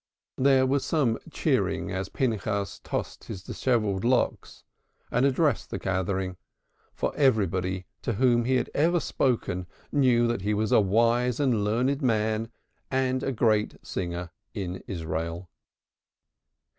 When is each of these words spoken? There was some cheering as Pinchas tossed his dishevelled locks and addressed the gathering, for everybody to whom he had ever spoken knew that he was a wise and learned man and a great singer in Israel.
There 0.39 0.65
was 0.65 0.83
some 0.83 1.19
cheering 1.31 1.91
as 1.91 2.09
Pinchas 2.09 2.79
tossed 2.79 3.25
his 3.25 3.43
dishevelled 3.43 4.03
locks 4.03 4.63
and 5.11 5.27
addressed 5.27 5.69
the 5.69 5.77
gathering, 5.77 6.37
for 6.95 7.15
everybody 7.15 7.85
to 8.01 8.13
whom 8.13 8.45
he 8.45 8.55
had 8.55 8.71
ever 8.73 8.99
spoken 8.99 9.67
knew 9.91 10.25
that 10.27 10.41
he 10.41 10.55
was 10.55 10.71
a 10.71 10.81
wise 10.81 11.39
and 11.39 11.63
learned 11.63 12.01
man 12.01 12.49
and 12.89 13.21
a 13.21 13.31
great 13.31 13.75
singer 13.85 14.31
in 14.55 14.77
Israel. 14.87 15.51